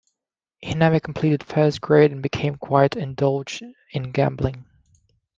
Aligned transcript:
He 0.61 0.73
never 0.73 0.99
completed 0.99 1.43
first 1.43 1.79
grade 1.79 2.11
and 2.11 2.23
became 2.23 2.55
quite 2.55 2.95
indulged 2.95 3.61
in 3.91 4.11
gambling. 4.11 4.65